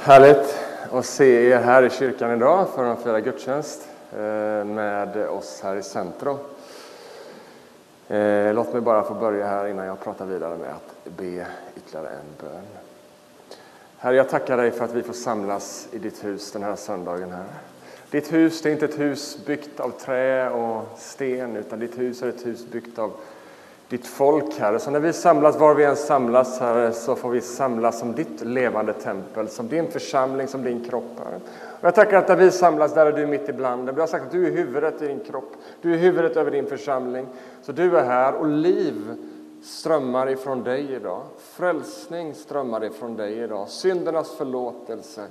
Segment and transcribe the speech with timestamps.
[0.00, 0.58] Härligt
[0.92, 5.76] att se er här i kyrkan idag för att fira gudstjänst eh, med oss här
[5.76, 6.36] i centrum.
[8.08, 12.08] Eh, låt mig bara få börja här innan jag pratar vidare med att be ytterligare
[12.08, 12.62] en bön.
[13.98, 17.30] Herre, jag tackar dig för att vi får samlas i ditt hus den här söndagen.
[17.30, 17.44] här.
[18.10, 22.22] Ditt hus det är inte ett hus byggt av trä och sten, utan ditt hus
[22.22, 23.12] är ett hus byggt av
[23.88, 24.78] ditt folk, Herre.
[24.78, 28.44] Så när vi samlas, var vi än samlas, Herre, så får vi samlas som ditt
[28.44, 31.40] levande tempel, som din församling, som din kropp, Herre.
[31.80, 33.94] Och jag tackar att när vi samlas, där är du mitt ibland.
[33.94, 36.66] Du har sagt att du är huvudet i din kropp, du är huvudet över din
[36.66, 37.26] församling.
[37.62, 39.14] Så du är här och liv
[39.62, 41.20] strömmar ifrån dig idag.
[41.38, 43.68] Frälsning strömmar ifrån dig idag.
[43.68, 45.22] Syndernas förlåtelse,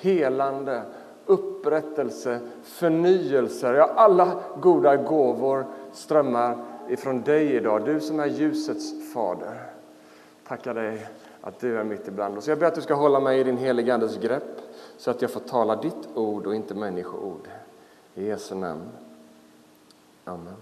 [0.00, 0.82] helande,
[1.26, 3.72] upprättelse, förnyelse.
[3.72, 6.56] Ja, alla goda gåvor strömmar
[6.92, 9.66] ifrån dig idag, du som är ljusets fader.
[10.48, 11.06] Tackar dig
[11.40, 12.48] att du är mitt ibland oss.
[12.48, 14.60] Jag ber att du ska hålla mig i din heliga Andes grepp
[14.96, 17.48] så att jag får tala ditt ord och inte människoord.
[18.14, 18.88] I Jesu namn.
[20.24, 20.56] Amen.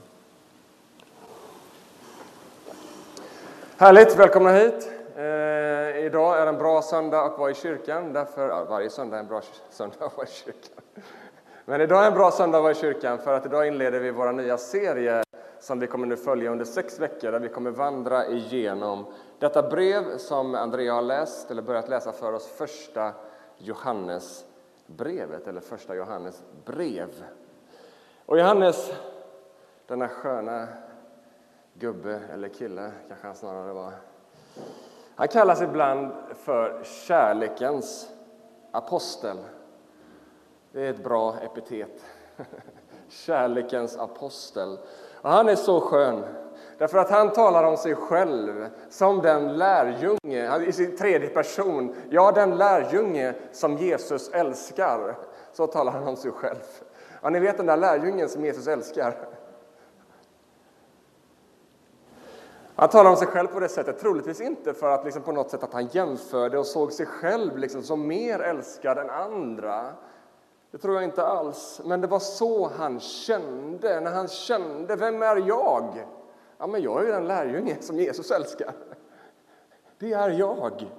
[3.77, 4.91] Härligt, välkomna hit.
[5.17, 9.21] Eh, idag är en bra söndag att vara i kyrkan, därför, ja, varje söndag är
[9.21, 11.05] en bra söndag att vara i kyrkan.
[11.65, 14.11] Men idag är en bra söndag att vara i kyrkan för att idag inleder vi
[14.11, 15.23] våra nya serie
[15.61, 19.07] som vi kommer nu följa under sex veckor där vi kommer vandra igenom
[19.39, 23.13] detta brev som Andrea har läst eller börjat läsa för oss, första
[23.59, 27.25] Johannesbrevet eller första Johannes brev.
[28.27, 28.93] Och Johannes,
[29.87, 30.69] denna sköna
[31.75, 33.93] gubbe eller kille kanske han snarare var.
[35.15, 38.09] Han kallas ibland för kärlekens
[38.71, 39.37] apostel.
[40.73, 42.05] Det är ett bra epitet.
[43.09, 44.79] Kärlekens apostel.
[45.23, 46.25] Och han är så skön,
[46.79, 51.95] därför att han talar om sig själv som den lärjunge, i sin tredje person.
[52.11, 55.17] Ja, den lärjunge som Jesus älskar.
[55.53, 56.59] Så talar han om sig själv.
[57.23, 59.15] Ja, ni vet den där lärjungen som Jesus älskar.
[62.75, 65.51] Han talar om sig själv på det sättet, troligtvis inte för att liksom på något
[65.51, 69.93] sätt att han jämförde och såg sig själv liksom som mer älskad än andra.
[70.71, 71.81] Det tror jag inte alls.
[71.85, 76.07] Men det var så han kände, när han kände, vem är jag?
[76.59, 78.75] Ja, men jag är ju den lärjunge som Jesus älskar.
[79.99, 80.91] Det är jag.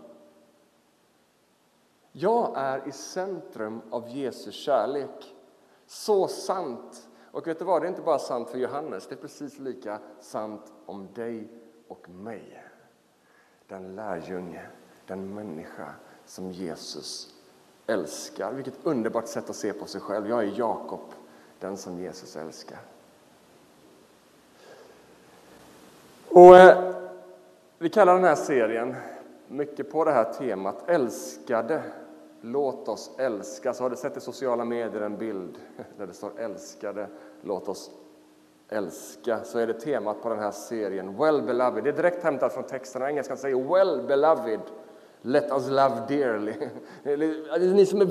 [2.11, 5.35] Jag är i centrum av Jesus kärlek.
[5.85, 7.09] Så sant.
[7.31, 9.99] Och vet du vad, det är inte bara sant för Johannes, det är precis lika
[10.19, 11.47] sant om dig
[11.87, 12.63] och mig.
[13.67, 14.65] Den lärjunge,
[15.07, 15.95] den människa
[16.25, 17.40] som Jesus
[17.91, 18.51] älskar.
[18.51, 20.29] Vilket underbart sätt att se på sig själv.
[20.29, 21.13] Jag är Jakob,
[21.59, 22.79] den som Jesus älskar.
[26.29, 26.93] Och eh,
[27.77, 28.95] Vi kallar den här serien
[29.47, 31.83] mycket på det här temat älskade.
[32.41, 33.73] Låt oss älska.
[33.73, 35.57] Så har du sett i sociala medier en bild
[35.97, 37.07] där det står älskade,
[37.41, 37.91] låt oss
[38.69, 39.43] älska.
[39.43, 41.17] Så är det temat på den här serien.
[41.17, 41.83] Well beloved.
[41.83, 43.09] Det är direkt hämtat från texterna.
[43.09, 44.59] Engelskan säger well beloved.
[45.21, 46.53] Let us love dearly.
[47.73, 48.07] Ni, som är,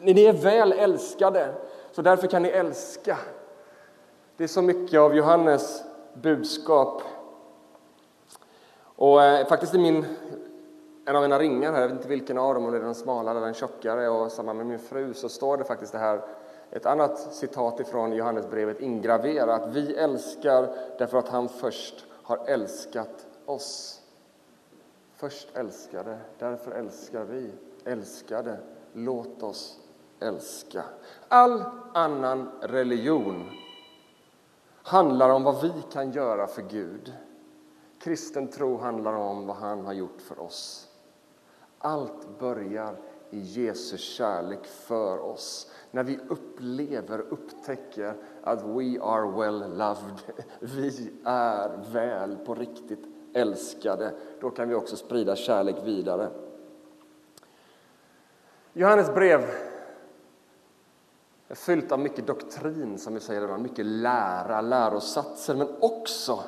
[0.00, 1.54] ni är väl älskade,
[1.92, 3.18] så därför kan ni älska.
[4.36, 5.82] Det är så mycket av Johannes
[6.14, 7.02] budskap.
[8.96, 10.04] Och eh, faktiskt är min,
[11.06, 12.94] en av mina ringar här, jag vet inte vilken av dem, om det är den
[12.94, 16.20] smalare eller den tjockare, och samma med min fru, så står det faktiskt det här,
[16.70, 19.68] ett annat citat ifrån Johannesbrevet ingraverat.
[19.72, 24.00] Vi älskar därför att han först har älskat oss.
[25.24, 27.50] Först älskade, därför älskar vi.
[27.84, 28.58] Älskade,
[28.92, 29.80] låt oss
[30.20, 30.84] älska.
[31.28, 31.64] All
[31.94, 33.50] annan religion
[34.82, 37.12] handlar om vad vi kan göra för Gud.
[37.98, 40.88] Kristen tro handlar om vad han har gjort för oss.
[41.78, 42.96] Allt börjar
[43.30, 45.70] i Jesu kärlek för oss.
[45.90, 50.20] När vi upplever, upptäcker att we are well loved.
[50.60, 56.28] Vi är väl på riktigt älskade, då kan vi också sprida kärlek vidare.
[58.72, 59.40] Johannes brev
[61.48, 66.42] är fyllt av mycket doktrin, som vi säger ibland, mycket lära, lärosatser, men också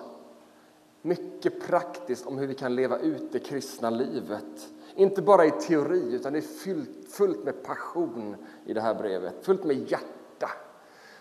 [1.02, 4.69] mycket praktiskt om hur vi kan leva ut det kristna livet.
[4.94, 9.34] Inte bara i teori, utan det är fyllt, fullt med passion i det här brevet,
[9.43, 10.15] fullt med hjärta.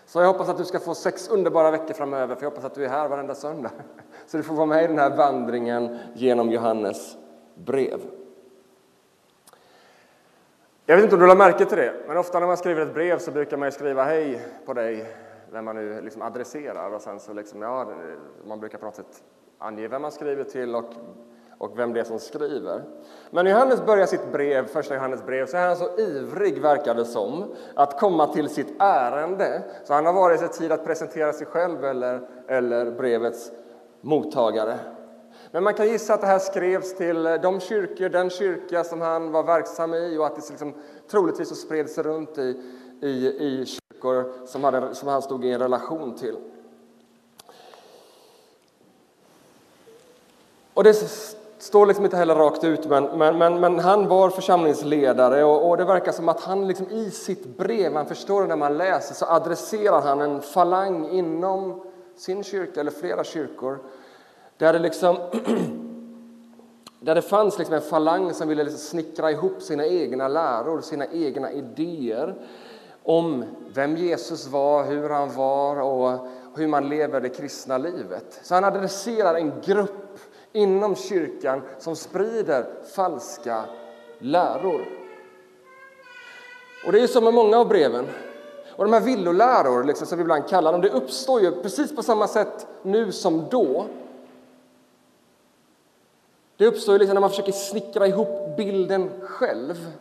[0.06, 2.74] Så jag hoppas att du ska få sex underbara veckor framöver, för jag hoppas att
[2.74, 3.70] du är här varenda söndag.
[4.26, 7.16] Så du får vara med i den här vandringen genom Johannes
[7.54, 8.00] brev.
[10.86, 12.94] Jag vet inte om du har märke till det, men ofta när man skriver ett
[12.94, 15.16] brev så brukar man skriva hej på dig,
[15.52, 16.90] vem man nu liksom adresserar.
[16.90, 17.92] Och sen så liksom, ja,
[18.44, 19.24] man brukar på något sätt
[19.58, 20.94] ange vem man skriver till och
[21.58, 22.82] och vem det är som skriver.
[23.30, 26.94] Men när Johannes börjar sitt brev, första Johannes brev, så är han så ivrig, verkar
[26.94, 29.62] det som, att komma till sitt ärende.
[29.84, 33.50] Så han har varit sig tid att presentera sig själv eller, eller brevets
[34.00, 34.78] mottagare.
[35.50, 39.00] Men man kan gissa att det här skrevs till eh, de kyrkor, den kyrka som
[39.00, 40.74] han var verksam i och att det liksom,
[41.10, 42.62] troligtvis så spred sig runt i,
[43.00, 46.36] i, i kyrkor som, hade, som han stod i en relation till.
[50.74, 50.94] Och det
[51.66, 55.76] står liksom inte heller rakt ut, men, men, men, men han var församlingsledare och, och,
[55.76, 59.14] det verkar som att han liksom i sitt brev, man förstår det när man läser,
[59.14, 61.82] så adresserar han en falang inom
[62.16, 63.78] sin kyrka eller flera kyrkor
[64.58, 65.16] där det, liksom,
[67.00, 71.06] där det fanns liksom en falang som ville liksom snickra ihop sina egna läror, sina
[71.06, 72.34] egna idéer
[73.02, 76.26] om vem Jesus var, hur han var och
[76.56, 78.40] hur man lever det kristna livet.
[78.42, 80.18] Så han adresserar en grupp
[80.52, 83.64] inom kyrkan som sprider falska
[84.18, 84.86] läror.
[86.86, 88.06] Och det är som med många av breven.
[88.70, 92.02] Och de här villoläror, liksom, som vi ibland kallar dem, det uppstår ju precis på
[92.02, 93.86] samma sätt nu som då.
[96.56, 99.92] Det uppstår ju liksom när man försöker snickra ihop bilden själv.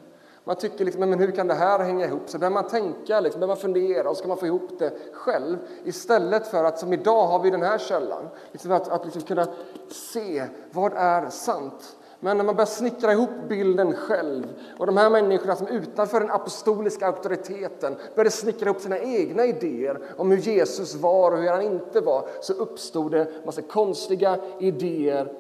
[0.48, 2.22] Man tycker liksom, men hur kan det här hänga ihop?
[2.26, 5.58] Så börjar man tänka, liksom, börjar man fundera och ska man få ihop det själv.
[5.84, 8.28] Istället för att som idag har vi den här källan.
[8.52, 9.48] Liksom att att liksom kunna
[9.90, 11.98] se vad är sant.
[12.20, 14.48] Men när man börjar snickra ihop bilden själv
[14.78, 20.00] och de här människorna som utanför den apostoliska auktoriteten började snickra ihop sina egna idéer
[20.18, 25.34] om hur Jesus var och hur han inte var så uppstod det massa konstiga idéer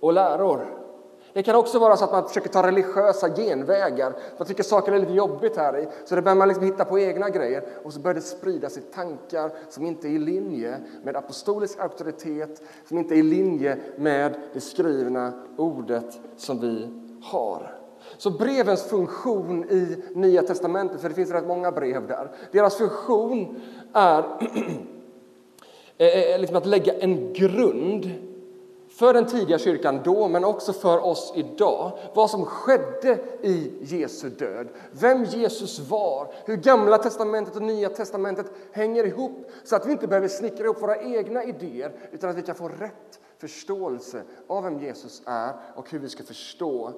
[0.00, 0.81] och läror.
[1.32, 4.14] Det kan också vara så att man försöker ta religiösa genvägar.
[4.38, 6.98] Man tycker saker är lite jobbigt här i, så det börjar man liksom hitta på
[6.98, 11.16] egna grejer och så börjar det sprida sig tankar som inte är i linje med
[11.16, 16.88] apostolisk auktoritet, som inte är i linje med det skrivna ordet som vi
[17.22, 17.78] har.
[18.18, 23.60] Så brevens funktion i Nya testamentet, för det finns rätt många brev där, deras funktion
[23.92, 24.18] är
[25.98, 28.31] eh, eh, liksom att lägga en grund
[28.96, 31.98] för den tidiga kyrkan då, men också för oss idag.
[32.14, 38.46] Vad som skedde i Jesu död, vem Jesus var, hur Gamla testamentet och Nya testamentet
[38.72, 42.42] hänger ihop så att vi inte behöver snickra ihop våra egna idéer utan att vi
[42.42, 46.92] kan få rätt förståelse av vem Jesus är och hur vi ska förstå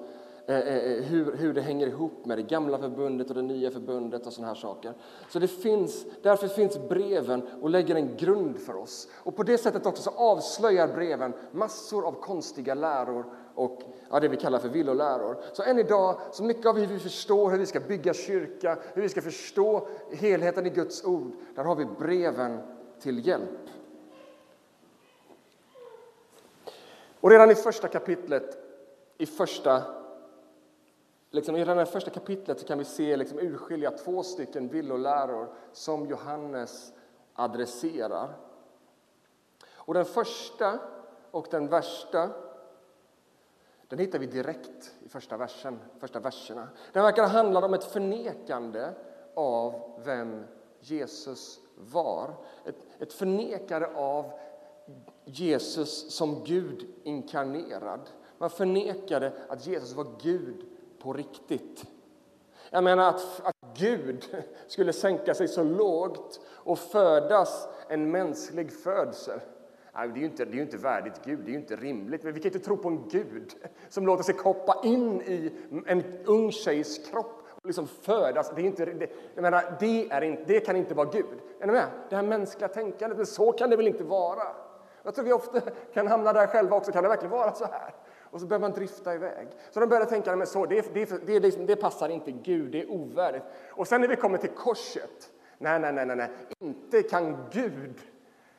[0.47, 3.71] Eh, eh, eh, hur, hur det hänger ihop med det gamla förbundet och det nya
[3.71, 4.93] förbundet och sådana här saker.
[5.29, 9.07] Så det finns, därför finns breven och lägger en grund för oss.
[9.15, 13.25] Och på det sättet också så avslöjar breven massor av konstiga läror
[13.55, 15.37] och ja, det vi kallar för villoläror.
[15.53, 19.01] Så än idag, så mycket av hur vi förstår hur vi ska bygga kyrka, hur
[19.01, 22.59] vi ska förstå helheten i Guds ord, där har vi breven
[22.99, 23.69] till hjälp.
[27.19, 28.57] Och redan i första kapitlet,
[29.17, 30.04] i första
[31.35, 35.53] Liksom, I det här första kapitlet så kan vi se liksom, urskilja två stycken villoläror
[35.71, 36.93] som Johannes
[37.33, 38.33] adresserar.
[39.73, 40.79] Och den första
[41.31, 42.29] och den värsta
[43.87, 46.67] den hittar vi direkt i första, versen, första verserna.
[46.93, 48.93] Den verkar handla om ett förnekande
[49.33, 50.43] av vem
[50.79, 52.33] Jesus var.
[52.65, 54.31] Ett, ett förnekande av
[55.25, 58.09] Jesus som Gud inkarnerad.
[58.37, 60.65] Man förnekade att Jesus var Gud
[61.05, 61.85] på riktigt.
[62.69, 69.39] Jag menar att, att Gud skulle sänka sig så lågt och födas en mänsklig födsel.
[69.93, 72.23] det är ju inte, det är inte värdigt Gud, det är inte rimligt.
[72.23, 73.53] Men vi kan inte tro på en Gud
[73.89, 75.51] som låter sig koppa in i
[75.85, 78.51] en ung tjejs kropp och liksom födas.
[78.55, 81.39] Det, är inte, det, jag menar, det, är inte, det kan inte vara Gud.
[81.59, 81.87] Är ni med?
[82.09, 84.43] Det här mänskliga tänkandet, men så kan det väl inte vara?
[85.03, 85.61] Jag tror vi ofta
[85.93, 86.91] kan hamna där själva också.
[86.91, 87.93] Kan det verkligen vara så här?
[88.35, 89.47] Och så börjar man drifta iväg.
[89.71, 92.91] Så de började tänka, men så, det, det, det, det passar inte Gud, det är
[92.91, 93.43] ovärdigt.
[93.69, 97.93] Och sen när vi kommer till korset, nej, nej, nej, nej, inte kan Gud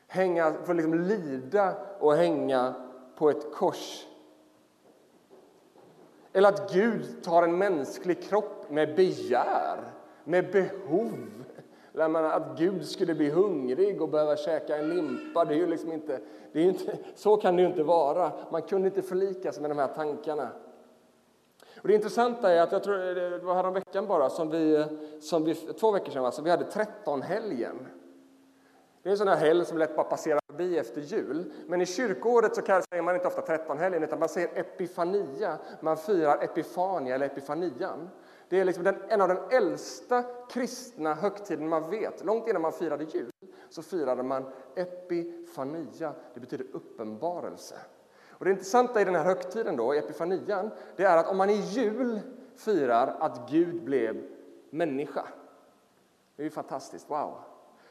[0.07, 2.75] hänga, få liksom lida och hänga
[3.17, 4.07] på ett kors.
[6.33, 9.79] Eller att Gud tar en mänsklig kropp med begär,
[10.25, 11.45] med behov.
[11.99, 16.21] Att Gud skulle bli hungrig och behöva käka en limpa, det är ju liksom inte,
[16.53, 18.33] det är inte, så kan det ju inte vara.
[18.51, 20.49] Man kunde inte förlika sig med de här tankarna.
[21.83, 24.87] Och det intressanta är att jag tror det var häromveckan bara, som vi,
[25.21, 27.87] som vi, två veckor sedan, alltså, vi hade 13-helgen.
[29.03, 31.53] Det är en sån här helg som lätt bara passerar förbi efter jul.
[31.67, 35.59] Men i kyrkoåret så säger man inte ofta 13-helgen, utan man säger epifania.
[35.81, 38.11] Man firar epifania eller epifanian.
[38.49, 42.25] Det är liksom den, en av de äldsta kristna högtiden man vet.
[42.25, 43.31] Långt innan man firade jul
[43.69, 46.13] så firade man epifania.
[46.35, 47.75] Det betyder uppenbarelse.
[48.39, 51.61] Och det intressanta i den här högtiden, då, epifanian, det är att om man i
[51.61, 52.21] jul
[52.57, 54.25] firar att Gud blev
[54.71, 55.25] människa.
[56.37, 57.35] Det är ju fantastiskt, wow!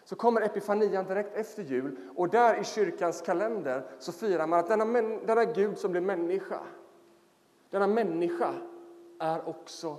[0.03, 4.67] Så kommer epifanian direkt efter jul och där i kyrkans kalender så firar man att
[4.67, 6.59] denna, denna Gud som blev människa,
[7.69, 8.53] denna människa
[9.19, 9.97] är också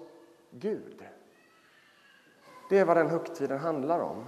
[0.50, 1.04] Gud.
[2.70, 4.24] Det är vad den högtiden handlar om.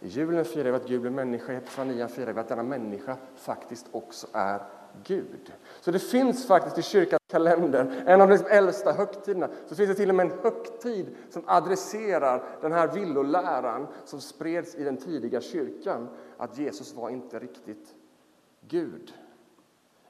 [0.00, 3.16] I julen firar vi att Gud blir människa, i epifanian firar vi att denna människa
[3.36, 4.62] faktiskt också är
[5.04, 5.52] Gud.
[5.80, 9.94] Så det finns faktiskt i kyrkans kalender, en av de äldsta högtiderna, så finns det
[9.94, 15.40] till och med en högtid som adresserar den här villoläran som spreds i den tidiga
[15.40, 17.94] kyrkan, att Jesus var inte riktigt
[18.68, 19.14] Gud.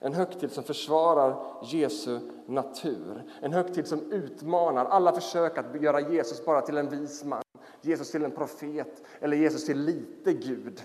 [0.02, 3.24] En högtid som försvarar Jesu natur.
[3.40, 7.42] En högtid som utmanar alla försök att göra Jesus bara till en vis man,
[7.80, 10.82] Jesus till en profet eller Jesus till lite Gud.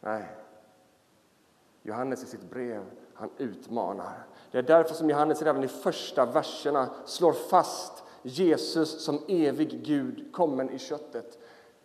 [0.00, 0.24] Nej,
[1.82, 2.82] Johannes i sitt brev
[3.14, 4.26] han utmanar.
[4.50, 10.32] Det är därför som Johannes redan i första verserna slår fast Jesus som evig Gud
[10.32, 11.38] kommen i köttet.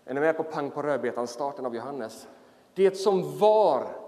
[0.05, 2.27] Är ni med på pang på rödbetan, starten av Johannes?
[2.73, 3.98] Det som var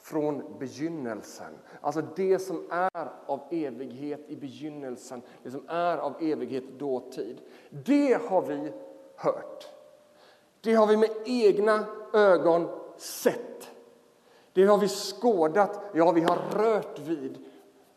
[0.00, 1.58] från begynnelsen.
[1.80, 7.40] Alltså det som är av evighet i begynnelsen, det som är av evighet dåtid.
[7.70, 8.72] Det har vi
[9.16, 9.68] hört.
[10.60, 13.70] Det har vi med egna ögon sett.
[14.52, 17.38] Det har vi skådat, ja, vi har rört vid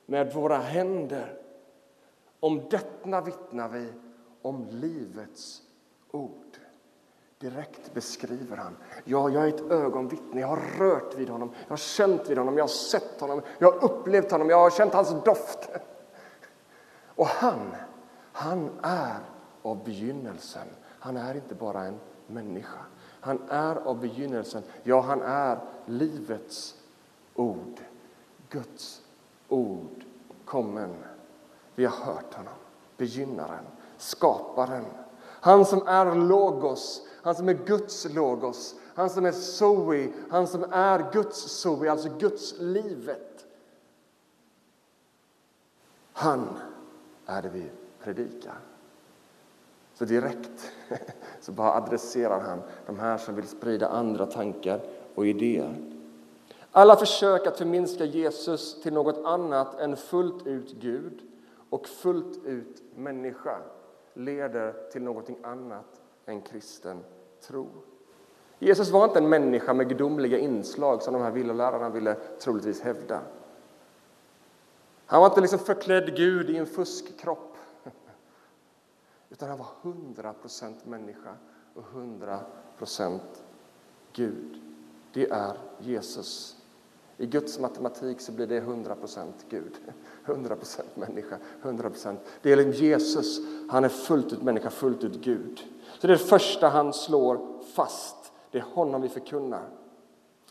[0.05, 1.39] med våra händer.
[2.39, 3.87] Om detta vittnar vi
[4.41, 5.61] om livets
[6.11, 6.42] ord.
[7.43, 8.77] Direkt beskriver han.
[9.03, 10.41] Ja, jag är ett ögonvittne.
[10.41, 13.71] Jag har rört vid honom, jag har känt vid honom, jag har sett honom, jag
[13.71, 15.69] har upplevt honom, jag har känt hans doft.
[17.07, 17.75] Och han,
[18.31, 19.19] han är
[19.61, 20.67] av begynnelsen.
[20.99, 22.79] Han är inte bara en människa.
[23.21, 26.75] Han är av begynnelsen, ja, han är livets
[27.35, 27.79] ord.
[28.49, 29.01] Guds
[29.47, 30.05] ord
[30.45, 30.95] kommen.
[31.75, 32.53] Vi har hört honom,
[32.97, 33.65] begynnaren,
[33.97, 34.85] skaparen.
[35.23, 40.65] Han som är logos, han som är Guds logos, han som är Zoe, han som
[40.71, 43.45] är Guds Zoe, alltså Guds livet.
[46.13, 46.47] Han
[47.25, 47.69] är det vi
[48.03, 48.59] predikar.
[49.93, 50.71] Så direkt
[51.41, 54.81] så bara adresserar han de här som vill sprida andra tankar
[55.15, 55.75] och idéer.
[56.71, 61.21] Alla försök att förminska Jesus till något annat än fullt ut Gud
[61.69, 63.57] och fullt ut människa
[64.13, 67.03] leder till någonting annat en kristen
[67.41, 67.69] tro.
[68.59, 73.21] Jesus var inte en människa med gudomliga inslag som de här villolärarna ville troligtvis hävda.
[75.05, 77.57] Han var inte liksom förklädd Gud i en fuskkropp
[79.29, 81.35] utan han var 100 procent människa
[81.73, 82.39] och 100
[82.77, 83.43] procent
[84.13, 84.61] Gud.
[85.13, 86.62] Det är Jesus.
[87.17, 89.73] I Guds matematik så blir det 100 procent Gud,
[90.25, 92.19] 100 procent människa, 100 procent.
[92.41, 93.39] Det är Jesus,
[93.69, 95.59] han är fullt ut människa, fullt ut Gud.
[95.99, 99.69] Så det är det första han slår fast, det är honom vi förkunnar.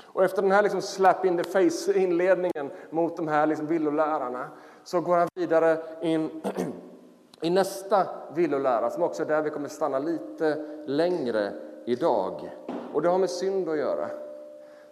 [0.05, 4.49] Och efter den här liksom slap in the face inledningen mot de här liksom villolärarna
[4.85, 6.43] så går han vidare in
[7.41, 11.53] i nästa villolära, som också är där vi kommer stanna lite längre
[11.85, 12.51] idag.
[12.93, 14.09] Och det har med synd att göra.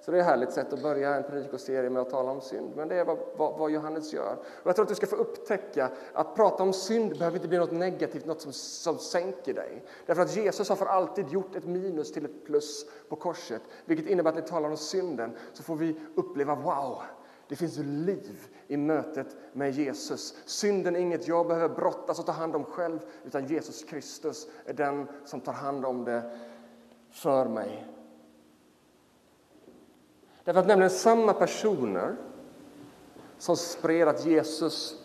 [0.01, 2.73] Så det är ett härligt sätt att börja en predikoserie med att tala om synd.
[2.77, 4.37] Men det är vad, vad, vad, Johannes gör.
[4.43, 7.59] Och jag tror att du ska få upptäcka att prata om synd behöver inte bli
[7.59, 9.85] något negativt, något som, som sänker dig.
[10.07, 13.63] Därför att Jesus har för alltid gjort ett minus till ett plus på korset.
[13.85, 17.03] Vilket innebär att när vi talar om synden så får vi uppleva wow,
[17.49, 20.35] det finns liv i mötet med Jesus.
[20.45, 24.73] Synden är inget jag behöver brottas och ta hand om själv, utan Jesus Kristus är
[24.73, 26.31] den som tar hand om det
[27.11, 27.87] för mig.
[30.45, 32.17] Därför att nämligen samma personer
[33.39, 34.97] som spred att Jesus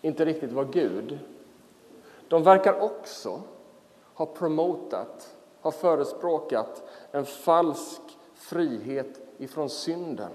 [0.00, 1.18] inte riktigt var Gud,
[2.28, 3.42] de verkar också
[4.14, 8.00] ha promotat, ha förespråkat en falsk
[8.34, 10.30] frihet ifrån synden.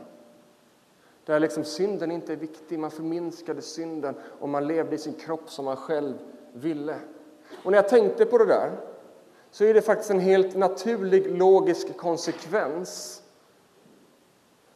[1.26, 5.50] Där liksom synden inte är viktig, man förminskade synden och man levde i sin kropp
[5.50, 6.14] som man själv
[6.54, 6.96] ville.
[7.64, 8.72] Och när jag tänkte på det där
[9.52, 13.22] så är det faktiskt en helt naturlig logisk konsekvens.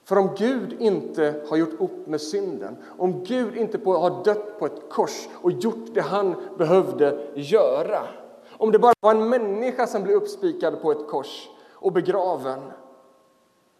[0.03, 4.65] För om Gud inte har gjort upp med synden, om Gud inte har dött på
[4.65, 8.07] ett kors och gjort det han behövde göra,
[8.51, 12.59] om det bara var en människa som blev uppspikad på ett kors och begraven,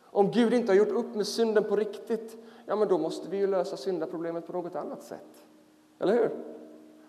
[0.06, 3.38] om Gud inte har gjort upp med synden på riktigt, ja men då måste vi
[3.38, 5.46] ju lösa syndaproblemet på något annat sätt.
[6.00, 6.30] Eller hur?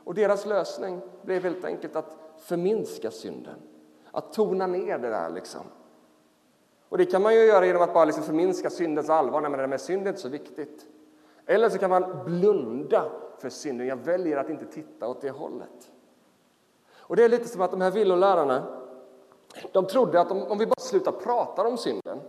[0.04, 3.54] Och deras lösning blev helt enkelt att förminska synden,
[4.16, 5.60] att tona ner det där liksom.
[6.88, 9.40] Och det kan man ju göra genom att bara liksom förminska syndens allvar.
[9.40, 10.86] Nej, men det med synd är inte så viktigt.
[11.46, 13.04] Eller så kan man blunda
[13.38, 13.86] för synden.
[13.86, 15.92] Jag väljer att inte titta åt det hållet.
[16.98, 18.66] Och det är lite som att de här villolärarna,
[19.72, 22.20] de trodde att om, om vi bara slutar prata om synden,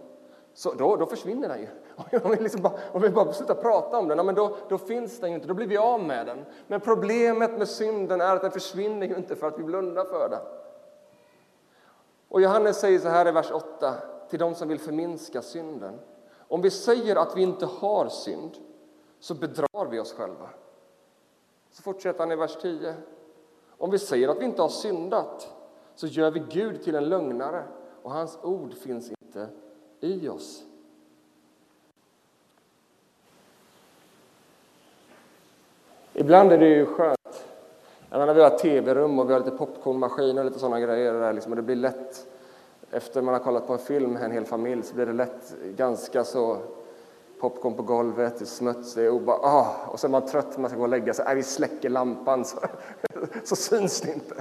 [0.54, 1.68] så då, då försvinner den ju.
[2.24, 4.78] Om vi, liksom bara, om vi bara slutar prata om den, ja, men då, då
[4.78, 6.46] finns den ju inte, då blir vi av med den.
[6.68, 10.30] Men problemet med synden är att den försvinner ju inte för att vi blundar för
[10.30, 10.40] den.
[12.38, 13.96] Och Johannes säger så här i vers 8
[14.30, 16.00] till de som vill förminska synden.
[16.38, 18.58] Om vi säger att vi inte har synd
[19.20, 20.50] så bedrar vi oss själva.
[21.72, 22.96] Så fortsätter han i vers 10.
[23.78, 25.56] Om vi säger att vi inte har syndat
[25.96, 27.64] så gör vi Gud till en lögnare
[28.02, 29.50] och hans ord finns inte
[30.00, 30.64] i oss.
[36.14, 37.17] Ibland är det ju skönt.
[38.10, 41.14] Jag menar, vi har tv-rum och vi har lite popcornmaskiner och lite sådana grejer.
[41.14, 42.28] Där, liksom, och det blir lätt,
[42.92, 45.56] efter man har kollat på en film med en hel familj, så blir det lätt
[45.76, 46.58] ganska så
[47.40, 50.70] popcorn på golvet, det är smutsigt och bara, ah, och så är man trött man
[50.70, 51.26] ska gå och lägga sig.
[51.26, 52.58] Nej, vi släcker lampan så,
[53.44, 54.36] så syns det inte.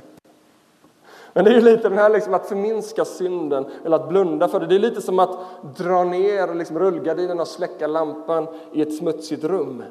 [1.32, 4.61] Men det är ju lite den här liksom att förminska synden eller att blunda för
[4.61, 4.66] det.
[4.66, 5.38] Det är lite som att
[5.76, 9.82] dra ner liksom rullgardinen och släcka lampan i ett smutsigt rum.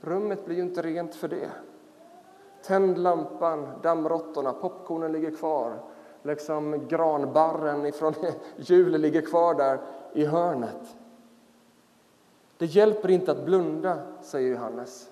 [0.00, 1.50] Rummet blir ju inte rent för det.
[2.62, 5.80] Tänd lampan, dammråttorna, popcornen ligger kvar.
[6.22, 8.14] Liksom granbarren ifrån
[8.56, 9.80] jul ligger kvar där
[10.12, 10.96] i hörnet.
[12.58, 15.10] Det hjälper inte att blunda, säger Johannes.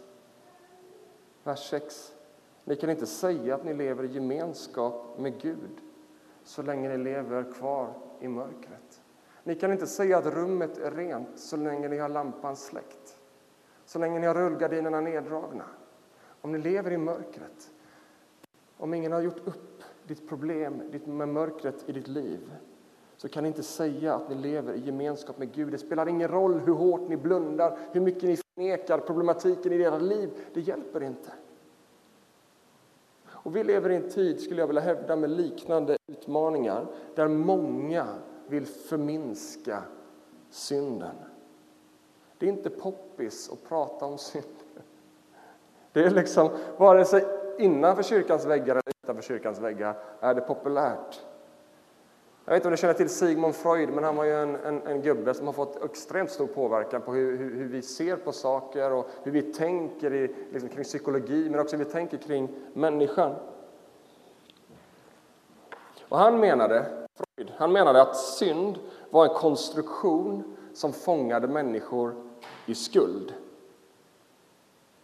[1.44, 2.12] Vers 6.
[2.64, 5.80] Ni kan inte säga att ni lever i gemenskap med Gud
[6.44, 7.88] så länge ni lever kvar
[8.20, 9.02] i mörkret.
[9.44, 13.16] Ni kan inte säga att rummet är rent så länge ni har lampan släckt,
[13.84, 15.64] så länge ni har rullgardinerna neddragna.
[16.46, 17.70] Om ni lever i mörkret,
[18.76, 22.52] om ingen har gjort upp ditt problem med mörkret i ditt liv,
[23.16, 25.72] så kan ni inte säga att ni lever i gemenskap med Gud.
[25.72, 29.98] Det spelar ingen roll hur hårt ni blundar, hur mycket ni förnekar problematiken i era
[29.98, 30.30] liv.
[30.54, 31.32] Det hjälper inte.
[33.26, 38.06] Och vi lever i en tid, skulle jag vilja hävda, med liknande utmaningar där många
[38.48, 39.82] vill förminska
[40.50, 41.16] synden.
[42.38, 44.55] Det är inte poppis att prata om synd.
[45.96, 47.24] Det är liksom, vare sig
[47.58, 51.20] innanför kyrkans väggar eller utanför kyrkans väggar, är det populärt
[52.44, 54.86] jag vet inte om ni känner till Sigmund Freud, men han var ju en, en,
[54.86, 58.32] en gubbe som har fått extremt stor påverkan på hur, hur, hur, vi ser på
[58.32, 62.48] saker och hur vi tänker i, liksom, kring psykologi, men också hur vi tänker kring
[62.72, 63.34] människan.
[66.08, 68.78] Och han menade, Freud, han menade att synd
[69.10, 72.14] var en konstruktion som fångade människor
[72.66, 73.34] i skuld.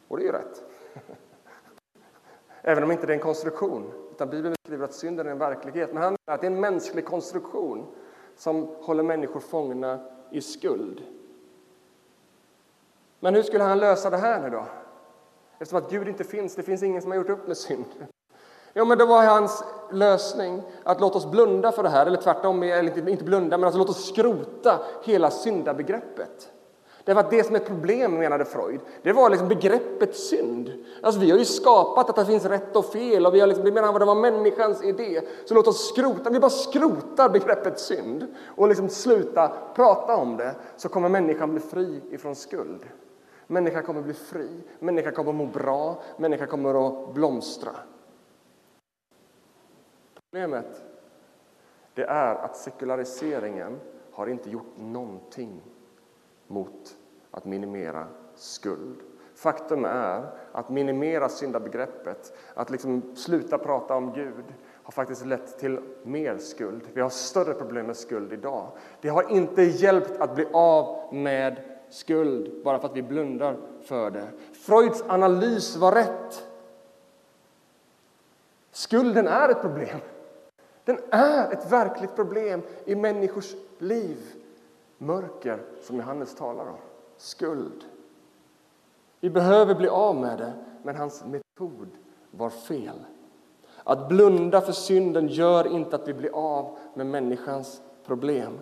[0.09, 0.62] Och det är ju rätt.
[2.62, 5.92] Även om inte det är en konstruktion, utan Bibeln beskriver att synden är en verklighet.
[5.92, 7.87] Men han menar att det är en mänsklig konstruktion
[8.37, 10.00] som håller människor fångna
[10.31, 11.02] i skuld.
[13.20, 14.64] Men hur skulle han lösa det här nu då?
[15.59, 17.85] Eftersom att Gud inte finns, det finns ingen som har gjort upp med synd.
[18.74, 22.62] Ja, men då var hans lösning att låta oss blunda för det här, eller tvärtom,
[22.62, 26.52] eller inte blunda, men alltså låt oss skrota hela syndabegreppet.
[27.04, 28.80] Det var det som är ett problem, menade Freud.
[29.02, 30.72] Det var liksom begreppet synd.
[31.02, 33.64] Alltså, vi har ju skapat att det finns rätt och fel och vi har liksom,
[33.64, 35.20] det menar det var människans idé.
[35.44, 40.54] Så låt oss skrota, vi bara skrotar begreppet synd och liksom sluta prata om det
[40.76, 42.80] så kommer människan bli fri ifrån skuld.
[43.46, 47.72] Människan kommer bli fri, människan kommer må bra, människan kommer att blomstra.
[50.14, 50.82] Problemet
[51.94, 53.80] det är att sekulariseringen
[54.12, 55.60] har inte gjort någonting
[56.52, 56.96] mot
[57.30, 58.96] att minimera skuld.
[59.34, 64.44] Faktum är att minimera syndabegreppet, att liksom sluta prata om Gud,
[64.82, 66.82] har faktiskt lett till mer skuld.
[66.92, 68.66] Vi har större problem med skuld idag.
[69.00, 71.56] Det har inte hjälpt att bli av med
[71.88, 74.28] skuld bara för att vi blundar för det.
[74.52, 76.46] Freuds analys var rätt.
[78.70, 79.98] Skulden är ett problem.
[80.84, 84.41] Den är ett verkligt problem i människors liv
[85.02, 86.76] mörker som Johannes talar om,
[87.16, 87.84] skuld.
[89.20, 91.88] Vi behöver bli av med det, men hans metod
[92.30, 93.04] var fel.
[93.84, 98.60] Att blunda för synden gör inte att vi blir av med människans problem.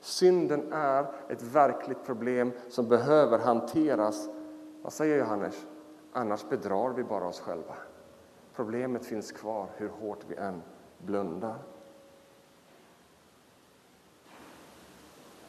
[0.00, 4.28] Synden är ett verkligt problem som behöver hanteras.
[4.82, 5.66] Vad säger Johannes?
[6.12, 7.74] Annars bedrar vi bara oss själva.
[8.54, 10.62] Problemet finns kvar hur hårt vi än
[10.98, 11.56] blundar.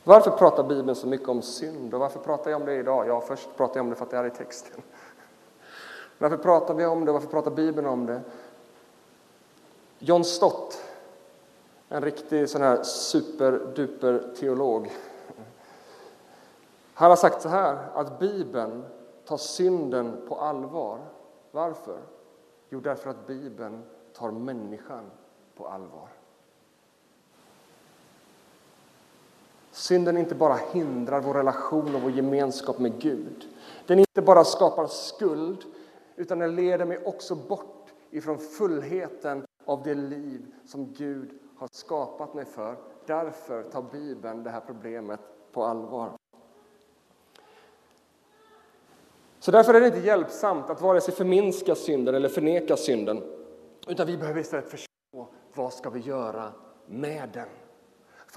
[0.08, 3.08] Varför pratar Bibeln så mycket om synd och varför pratar jag om det idag?
[3.08, 4.82] Ja, först pratar jag om det för att det är i texten.
[6.18, 7.12] Varför pratar vi om det?
[7.12, 8.22] Varför pratar Bibeln om det?
[10.00, 10.84] John Stott
[11.90, 14.92] En riktig sån här superduper teolog.
[16.94, 18.86] Han har sagt så här, att Bibeln
[19.26, 21.00] tar synden på allvar.
[21.52, 22.00] Varför?
[22.70, 25.12] Jo, därför att Bibeln tar människan
[25.58, 26.10] på allvar.
[29.78, 33.48] Synden inte bara hindrar vår relation och vår gemenskap med Gud.
[33.86, 35.64] Den inte bara skapar skuld,
[36.16, 42.34] utan den leder mig också bort ifrån fullheten av det liv som Gud har skapat
[42.34, 42.78] mig för.
[43.06, 45.20] Därför tar Bibeln det här problemet
[45.52, 46.12] på allvar.
[49.40, 53.24] Så därför är det inte hjälpsamt att vare sig förminska synden eller förneka synden.
[53.88, 56.52] Utan vi behöver istället förstå vad ska vi göra
[56.86, 57.48] med den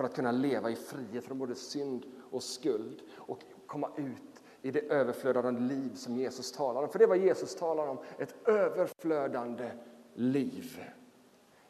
[0.01, 4.71] för att kunna leva i frihet från både synd och skuld och komma ut i
[4.71, 6.89] det överflödande liv som Jesus talar om.
[6.89, 9.71] För det är vad Jesus talar om, ett överflödande
[10.15, 10.85] liv.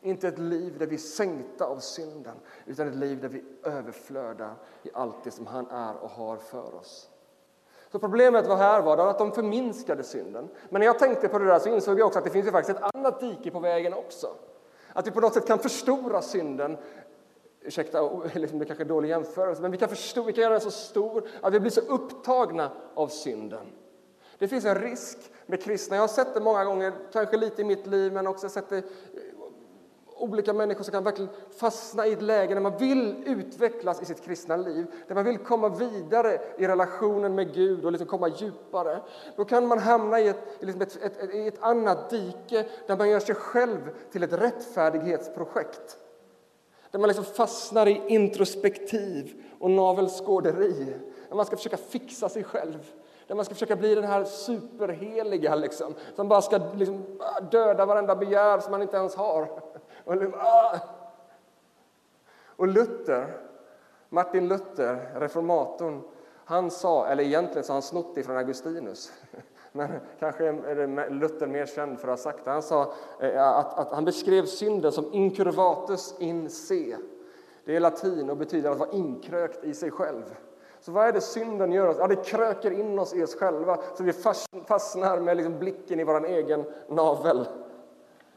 [0.01, 4.55] Inte ett liv där vi är sänkta av synden, utan ett liv där vi överflödar
[4.83, 7.11] i allt det som han är och har för oss.
[7.93, 10.49] Så problemet var här var att de förminskade synden.
[10.69, 12.51] Men när jag tänkte på det där så insåg jag också att det finns ju
[12.51, 14.27] faktiskt ett annat dike på vägen också.
[14.93, 16.77] Att vi på något sätt kan förstora synden
[17.63, 20.61] ursäkta, liksom det kanske är dålig jämförelse, men vi kan, förstå, vi kan göra den
[20.61, 23.67] så stor att vi blir så upptagna av synden.
[24.39, 25.97] Det finns en risk med kristna.
[25.97, 28.77] Jag har sett det många gånger, kanske lite i mitt liv, men också sett det
[28.77, 28.83] eh,
[30.21, 34.25] olika människor som kan verkligen fastna i ett läge där man vill utvecklas i sitt
[34.25, 39.01] kristna liv, där man vill komma vidare i relationen med Gud och liksom komma djupare.
[39.37, 43.21] Då kan man hamna i ett, liksom ett, ett, ett annat dike där man gör
[43.21, 43.81] sig själv
[44.13, 45.99] till ett rättfärdighetsprojekt.
[46.91, 50.97] Där man liksom fastnar i introspektiv och navelskåderi.
[51.29, 52.93] Där man ska försöka fixa sig själv.
[53.27, 57.87] Där man ska försöka bli den här superheliga liksom, som bara ska liksom ah, döda
[57.87, 59.63] varenda begär som man inte ens har.
[60.05, 60.79] Och, liksom, ah.
[62.57, 63.37] och Luther,
[64.09, 66.03] Martin Luther, reformatorn,
[66.45, 69.13] han sa, eller egentligen så har han snott det från Augustinus,
[69.73, 72.51] men kanske är Luther mer känd för att ha sagt det.
[72.51, 76.97] Han sa eh, att, att han beskrev synden som incurvatus in se.
[77.65, 80.35] Det är latin och betyder att vara inkrökt i sig själv.
[80.81, 81.97] Så vad är det synden gör oss?
[81.99, 84.13] Ja, det kröker in oss i oss själva så vi
[84.67, 87.47] fastnar med liksom blicken i vår egen navel.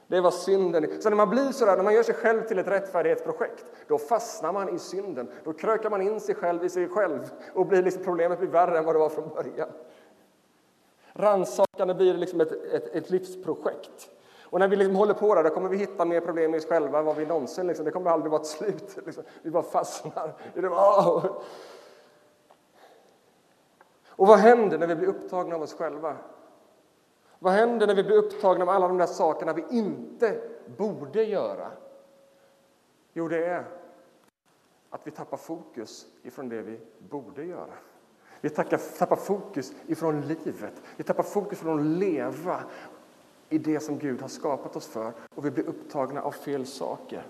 [0.08, 1.00] Det är vad synden är.
[1.00, 4.54] Så när man blir sådär, när man gör sig själv till ett rättfärdighetsprojekt, då fastnar
[4.54, 5.28] man i synden.
[5.44, 8.78] Då krökar man in sig själv i sig själv och blir liksom, problemet blir värre
[8.78, 9.70] än vad det var från början.
[11.14, 14.10] Rannsakande blir liksom ett, ett, ett livsprojekt.
[14.42, 16.66] Och när vi liksom håller på där, då kommer vi hitta mer problem i oss
[16.66, 17.68] själva än vad vi någonsin...
[17.68, 18.98] Liksom, det kommer aldrig vara ett slut.
[19.06, 19.24] Liksom.
[19.42, 20.34] Vi bara fastnar.
[24.10, 26.16] Och vad händer när vi blir upptagna av oss själva?
[27.40, 30.42] Vad händer när vi blir upptagna av alla de där sakerna vi inte
[30.78, 31.72] borde göra?
[33.14, 33.66] Jo, det är
[34.90, 37.74] att vi tappar fokus ifrån det vi borde göra.
[38.44, 40.74] Vi tappar fokus ifrån livet.
[40.98, 42.64] Vi tappar fokus från att leva
[43.50, 47.28] i det som Gud har skapat oss för och vi blir upptagna av fel saker.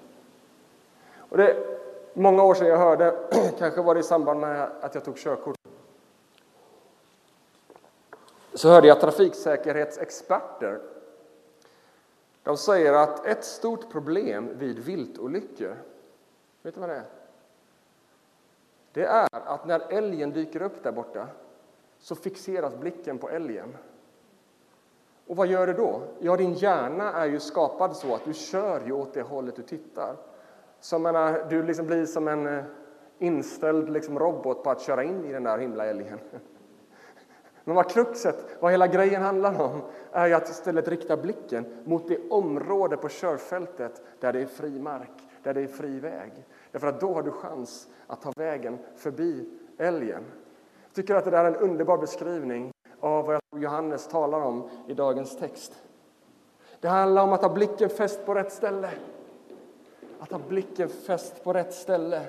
[1.17, 1.77] Och det är
[2.13, 3.15] många år sedan jag hörde,
[3.59, 5.57] kanske var det i samband med att jag tog körkort,
[8.53, 10.81] så hörde jag trafiksäkerhetsexperter.
[12.43, 15.77] De säger att ett stort problem vid viltolyckor,
[16.61, 17.22] vet du vad det är?
[18.93, 21.27] Det är att när älgen dyker upp där borta
[21.99, 23.77] så fixeras blicken på älgen.
[25.27, 26.01] Och vad gör du då?
[26.19, 29.61] Ja, din hjärna är ju skapad så att du kör ju åt det hållet du
[29.61, 30.15] tittar.
[30.79, 32.63] Så menar, du liksom blir som en eh,
[33.19, 36.19] inställd liksom robot på att köra in i den där himla älgen.
[37.63, 42.07] Men vad kruxet, vad hela grejen handlar om, är ju att istället rikta blicken mot
[42.07, 45.11] det område på körfältet där det är fri mark,
[45.43, 46.31] där det är fri väg.
[46.73, 50.23] Därför att då har du chans att ta vägen förbi älgen.
[50.85, 54.93] Jag tycker att det där är en underbar beskrivning av vad Johannes talar om i
[54.93, 55.73] dagens text.
[56.79, 58.89] Det handlar om att ha blicken fäst på rätt ställe.
[60.19, 62.21] Att ha blicken fäst på rätt ställe.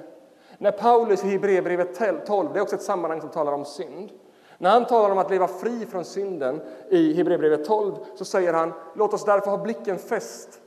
[0.58, 4.12] När Paulus i Hebreerbrevet 12, det är också ett sammanhang som talar om synd.
[4.58, 8.72] När han talar om att leva fri från synden i Hebreerbrevet 12 så säger han
[8.94, 10.60] låt oss därför ha blicken fäst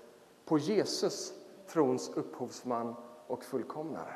[0.46, 1.34] på Jesus,
[1.68, 2.96] trons upphovsman
[3.28, 4.14] och fullkomnare.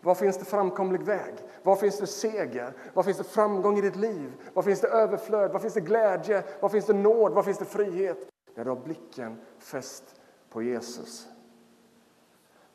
[0.00, 1.34] Var finns det framkomlig väg?
[1.62, 2.72] Var finns det seger?
[2.94, 4.32] Var finns det framgång i ditt liv?
[4.54, 5.52] Var finns det överflöd?
[5.52, 6.44] Var finns det glädje?
[6.60, 7.32] Var finns det nåd?
[7.32, 8.28] Var finns det frihet?
[8.54, 11.28] När du har blicken fäst på Jesus.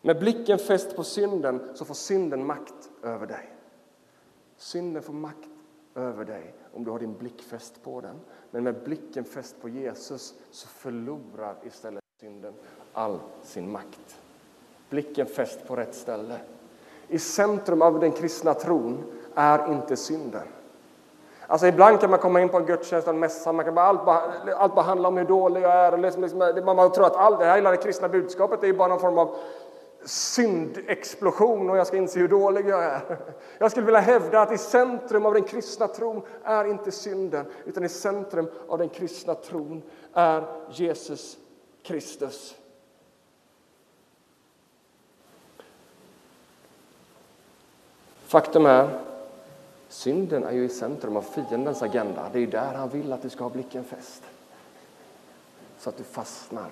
[0.01, 3.55] Med blicken fäst på synden så får synden makt över dig.
[4.57, 5.49] Synden får makt
[5.95, 8.19] över dig om du har din blick fäst på den.
[8.51, 12.53] Men med blicken fäst på Jesus så förlorar istället synden
[12.93, 14.17] all sin makt
[14.89, 16.39] blicken fäst på rätt ställe.
[17.07, 19.03] I centrum av den kristna tron
[19.35, 20.47] är inte synden.
[21.47, 23.85] Alltså ibland kan man komma in på en gudstjänst eller en mässa, man kan bara,
[23.85, 24.21] allt, bara,
[24.57, 25.97] allt bara handla om hur dålig jag är.
[25.97, 28.99] Liksom, liksom, man tror att allt det här hela det kristna budskapet är bara någon
[28.99, 29.35] form av
[30.05, 33.01] syndexplosion och jag ska inse hur dålig jag är.
[33.57, 37.83] Jag skulle vilja hävda att i centrum av den kristna tron är inte synden, utan
[37.83, 39.81] i centrum av den kristna tron
[40.13, 41.37] är Jesus
[41.83, 42.55] Kristus.
[48.27, 48.99] Faktum är,
[49.89, 52.29] synden är ju i centrum av fiendens agenda.
[52.33, 54.23] Det är där han vill att du ska ha blicken fäst.
[55.79, 56.69] Så att du fastnar.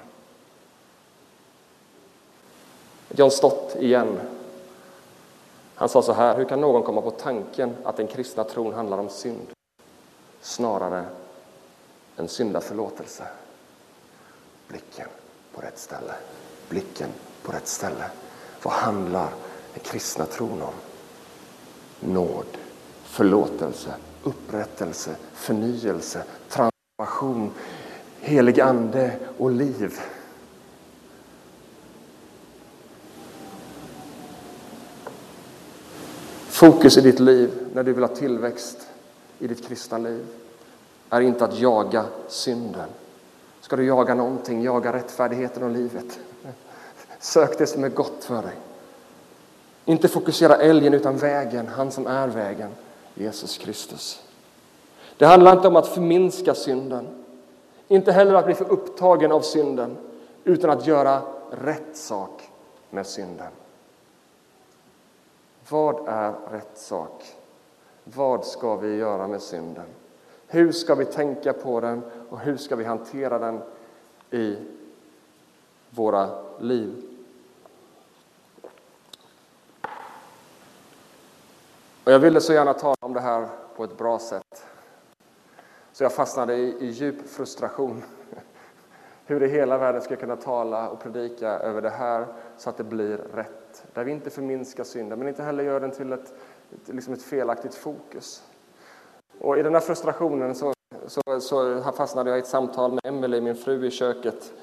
[3.10, 4.20] John Stott igen.
[5.76, 8.98] Han sa så här, hur kan någon komma på tanken att den kristna tron handlar
[8.98, 9.48] om synd?
[10.42, 11.06] Snarare
[12.18, 13.28] än syndaförlåtelse.
[14.68, 15.08] Blicken
[15.54, 16.14] på rätt ställe.
[16.70, 17.10] Blicken
[17.44, 18.10] på rätt ställe.
[18.64, 19.30] Vad handlar
[19.74, 20.74] den kristna tron om?
[22.08, 22.46] Nåd,
[23.04, 27.52] förlåtelse, upprättelse, förnyelse, transformation,
[28.20, 30.00] helig ande och liv.
[36.48, 38.88] Fokus i ditt liv när du vill ha tillväxt
[39.40, 40.26] i ditt kristna liv
[41.10, 42.90] är inte att jaga synden.
[43.62, 46.20] Ska du jaga någonting, jaga rättfärdigheten och livet.
[47.20, 48.56] Sök det som är gott för dig.
[49.86, 52.70] Inte fokusera älgen utan vägen, han som är vägen,
[53.14, 54.24] Jesus Kristus.
[55.18, 57.08] Det handlar inte om att förminska synden,
[57.88, 59.98] inte heller att bli för upptagen av synden,
[60.44, 61.22] utan att göra
[61.52, 62.50] rätt sak
[62.90, 63.52] med synden.
[65.70, 67.24] Vad är rätt sak?
[68.04, 69.86] Vad ska vi göra med synden?
[70.48, 73.62] Hur ska vi tänka på den och hur ska vi hantera den
[74.32, 74.58] i
[75.90, 77.05] våra liv?
[82.06, 84.66] Och jag ville så gärna tala om det här på ett bra sätt.
[85.92, 88.04] Så jag fastnade i, i djup frustration.
[89.26, 92.78] Hur i hela världen ska jag kunna tala och predika över det här så att
[92.78, 93.86] det blir rätt.
[93.94, 96.34] Där vi inte förminskar synden, men inte heller gör den till ett,
[96.86, 98.44] liksom ett felaktigt fokus.
[99.40, 100.74] Och i den här frustrationen så,
[101.08, 104.54] så, så fastnade jag i ett samtal med Emelie, min fru, i köket.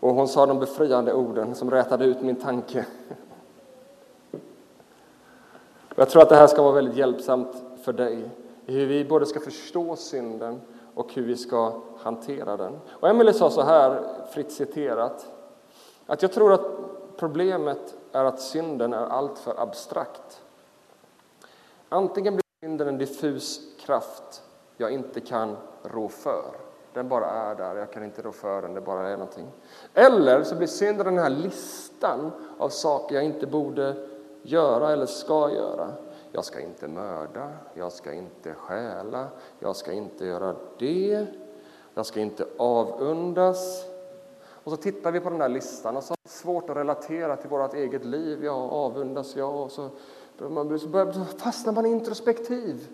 [0.00, 2.86] Och hon sa de befriande orden som rätade ut min tanke.
[5.94, 8.30] Jag tror att det här ska vara väldigt hjälpsamt för dig
[8.66, 10.60] i hur vi både ska förstå synden
[10.94, 12.80] och hur vi ska hantera den.
[12.90, 15.26] Och Emelie sa så här, fritt citerat,
[16.06, 16.66] att jag tror att
[17.16, 20.42] problemet är att synden är alltför abstrakt.
[21.88, 24.42] Antingen blir synden en diffus kraft
[24.76, 26.44] jag inte kan rå för.
[26.92, 29.46] Den bara är där, jag kan inte rå för den, det bara är någonting.
[29.94, 34.08] Eller så blir synden den här listan av saker jag inte borde
[34.42, 35.92] göra eller ska göra.
[36.32, 39.28] Jag ska inte mörda, jag ska inte stjäla,
[39.58, 41.26] jag ska inte göra det,
[41.94, 43.84] jag ska inte avundas.
[44.64, 47.36] Och så tittar vi på den där listan och så är det svårt att relatera
[47.36, 48.44] till vårt eget liv.
[48.44, 49.56] Jag avundas jag.
[49.56, 49.88] Och så,
[50.38, 50.88] man, så
[51.38, 52.88] fastnar man introspektiv.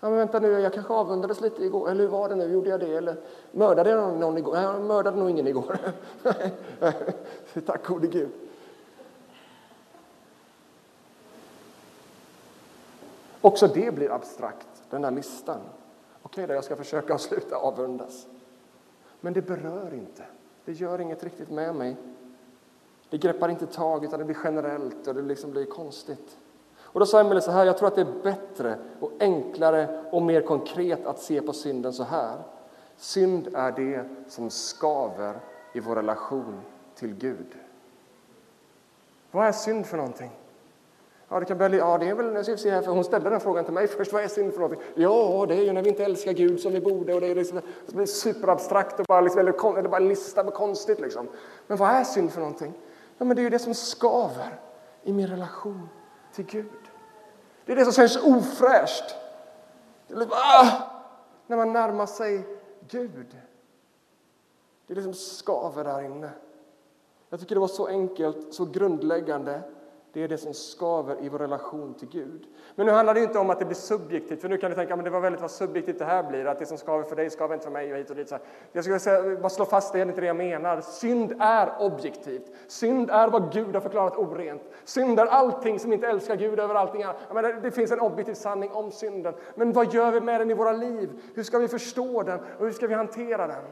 [0.00, 1.90] Ja, men vänta nu, jag kanske avundades lite igår.
[1.90, 2.52] Eller hur var det nu?
[2.52, 2.96] Gjorde jag det?
[2.96, 3.16] Eller
[3.52, 4.52] mördade jag någon igår?
[4.52, 5.78] Nej, jag mördade nog ingen igår.
[7.66, 8.30] Tack gode Gud.
[13.40, 15.60] Också det blir abstrakt, den där listan.
[16.22, 18.26] Okej, okay, jag ska försöka sluta avundas.
[19.20, 20.24] Men det berör inte.
[20.64, 21.96] Det gör inget riktigt med mig.
[23.10, 26.38] Det greppar inte tag, utan det blir generellt och det liksom blir konstigt.
[26.92, 30.22] Och då sa Emelie så här, jag tror att det är bättre och enklare och
[30.22, 32.38] mer konkret att se på synden så här.
[32.96, 35.36] Synd är det som skaver
[35.72, 36.60] i vår relation
[36.94, 37.56] till Gud.
[39.30, 40.30] Vad är synd för någonting?
[41.32, 43.40] Ja, det kan börja, ja, det är väl, ska se här, för hon ställde den
[43.40, 44.12] frågan till mig först.
[44.12, 44.86] Vad är synd för någonting?
[44.94, 47.14] Ja, det är ju när vi inte älskar Gud som vi borde.
[47.14, 50.54] Och det, är liksom, det blir superabstrakt och bara, liksom, eller, eller bara lista med
[50.54, 51.00] konstigt.
[51.00, 51.28] Liksom.
[51.66, 52.72] Men vad är synd för någonting?
[53.18, 54.60] Ja, men det är ju det som skaver
[55.02, 55.88] i min relation
[56.34, 56.90] till Gud.
[57.64, 59.14] Det är det som känns ofräscht.
[60.06, 60.66] Det är liksom, ah,
[61.46, 62.46] när man närmar sig
[62.88, 63.36] Gud.
[64.86, 66.30] Det är det som skaver där inne.
[67.28, 69.62] Jag tycker det var så enkelt, så grundläggande
[70.12, 72.46] det är det som skaver i vår relation till Gud.
[72.74, 74.94] Men nu handlar det inte om att det blir subjektivt, för nu kan du tänka
[74.94, 77.30] att det var väldigt vad subjektivt det här blir, att det som skaver för dig
[77.30, 78.28] skaver inte för mig och hit och dit.
[78.28, 78.38] Så
[78.72, 80.80] Jag skulle säga, bara slå fast det, det är inte det jag menar.
[80.80, 82.50] Synd är objektivt.
[82.68, 84.62] Synd är vad Gud har förklarat orent.
[84.84, 87.34] Synd är allting som inte älskar Gud över allting annat.
[87.34, 89.34] Menar, det finns en objektiv sanning om synden.
[89.54, 91.10] Men vad gör vi med den i våra liv?
[91.34, 93.64] Hur ska vi förstå den och hur ska vi hantera den?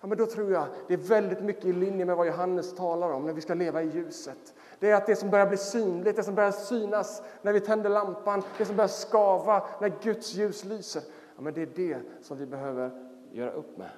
[0.00, 3.12] Ja, men då tror jag det är väldigt mycket i linje med vad Johannes talar
[3.12, 4.54] om när vi ska leva i ljuset.
[4.78, 7.90] Det är att det som börjar bli synligt, det som börjar synas när vi tänder
[7.90, 11.02] lampan, det som börjar skava när Guds ljus lyser.
[11.36, 12.90] Ja, men det är det som vi behöver
[13.32, 13.90] göra upp med.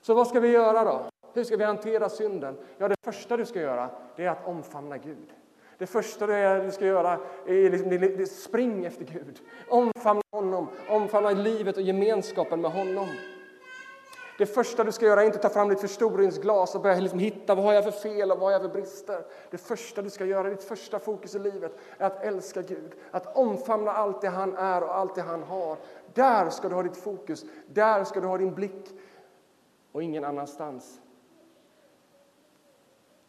[0.00, 1.00] Så vad ska vi göra då?
[1.32, 2.56] Hur ska vi hantera synden?
[2.78, 5.32] Ja, det första du ska göra det är att omfamna Gud.
[5.78, 6.26] Det första
[6.58, 9.40] du ska göra är liksom, spring efter Gud.
[9.68, 13.08] Omfamna honom, omfamna livet och gemenskapen med honom.
[14.38, 17.54] Det första du ska göra är inte ta fram ditt förstoringsglas och börja liksom hitta
[17.54, 19.24] vad har jag för fel och vad har jag för brister.
[19.50, 22.92] Det första du ska göra, ditt första fokus i livet, är att älska Gud.
[23.10, 25.76] Att omfamna allt det han är och allt det han har.
[26.14, 28.94] Där ska du ha ditt fokus, där ska du ha din blick
[29.92, 31.00] och ingen annanstans.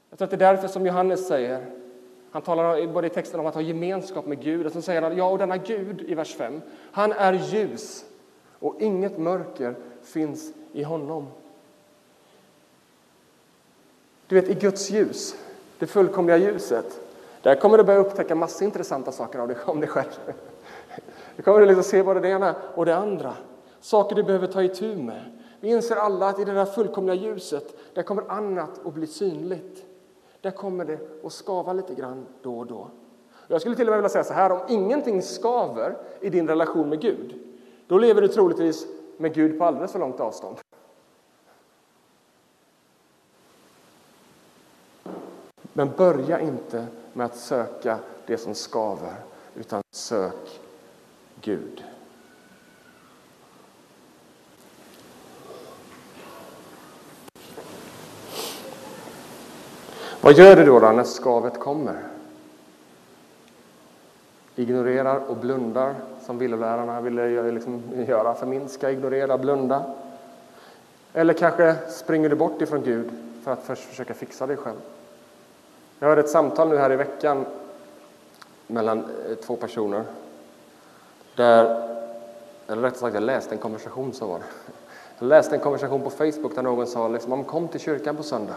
[0.09, 1.65] Jag tror att det är därför som Johannes säger,
[2.31, 5.17] han talar både i texten om att ha gemenskap med Gud, och så säger han
[5.17, 8.05] ja, och denna Gud i vers 5, han är ljus
[8.59, 9.75] och inget mörker
[10.07, 11.27] finns i honom.
[14.27, 15.35] Du vet, i Guds ljus,
[15.79, 17.01] det fullkomliga ljuset,
[17.41, 20.33] där kommer du börja upptäcka massa intressanta saker dig, om dig själv.
[21.35, 23.33] Du kommer liksom se både det ena och det andra.
[23.79, 25.23] Saker du behöver ta itu med.
[25.59, 29.83] Vi inser alla att i det där fullkomliga ljuset, där kommer annat att bli synligt.
[30.41, 32.87] Där kommer det att skava lite grann då och då.
[33.47, 36.89] Jag skulle till och med vilja säga så här, om ingenting skaver i din relation
[36.89, 37.39] med Gud,
[37.87, 38.87] då lever du troligtvis
[39.17, 40.57] med Gud på alldeles för långt avstånd.
[45.73, 49.15] Men börja inte med att söka det som skaver,
[49.55, 50.59] utan sök
[51.41, 51.83] Gud.
[60.21, 62.03] Vad gör du då, då när skavet kommer?
[64.55, 65.95] Ignorerar och blundar
[66.27, 69.83] som villolärarna ville liksom göra, förminska, ignorera, blunda.
[71.13, 73.09] Eller kanske springer du bort ifrån Gud
[73.43, 74.77] för att först försöka fixa dig själv.
[75.99, 77.45] Jag hörde ett samtal nu här i veckan
[78.67, 80.03] mellan eh, två personer.
[81.35, 81.89] Där,
[82.67, 84.45] eller rättare sagt, jag läste en konversation, så var det.
[85.19, 88.55] Jag läste en konversation på Facebook där någon sa liksom, kom till kyrkan på söndag.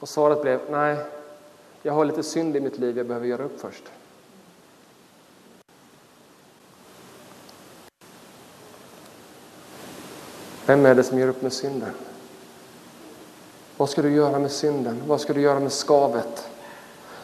[0.00, 0.96] Och svaret blev, nej,
[1.82, 3.84] jag har lite synd i mitt liv, jag behöver göra upp först.
[10.66, 11.90] Vem är det som gör upp med synden?
[13.76, 15.02] Vad ska du göra med synden?
[15.06, 16.48] Vad ska du göra med skavet?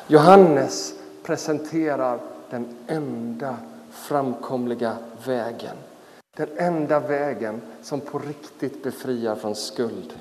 [0.07, 2.19] Johannes presenterar
[2.51, 3.57] den enda
[3.91, 5.77] framkomliga vägen.
[6.37, 10.15] Den enda vägen som på riktigt befriar från skuld.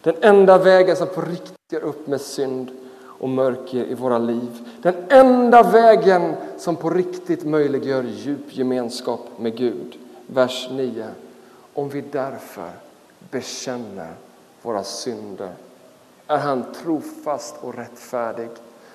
[0.00, 2.70] Den enda vägen som på riktigt gör upp med synd
[3.04, 4.68] och mörker i våra liv.
[4.82, 9.98] Den enda vägen som på riktigt möjliggör djup gemenskap med Gud.
[10.26, 11.06] Vers 9.
[11.76, 12.70] Om vi därför
[13.30, 14.12] bekänner
[14.62, 15.50] våra synder
[16.26, 18.48] är han trofast och rättfärdig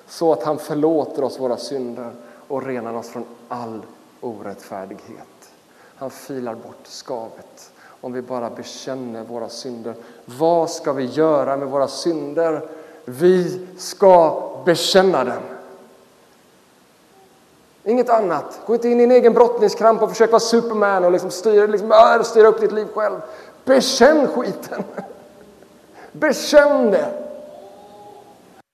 [0.06, 2.12] så att han förlåter oss våra synder
[2.48, 3.82] och renar oss från all
[4.20, 5.52] orättfärdighet.
[5.96, 9.94] Han filar bort skavet om vi bara bekänner våra synder.
[10.24, 12.68] Vad ska vi göra med våra synder?
[13.04, 15.42] Vi ska bekänna dem.
[17.84, 18.60] Inget annat.
[18.66, 21.92] Gå inte in i din egen brottningskramp och försök vara Superman och liksom styra, liksom,
[21.92, 23.20] äh, styra upp ditt liv själv.
[23.64, 24.84] Bekänn skiten!
[26.12, 27.06] Bekänn det!